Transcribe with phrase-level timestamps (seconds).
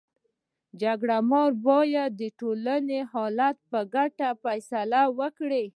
[0.81, 5.65] جرګه مار باید د ټولني حالت ته په کتو فيصله وکړي.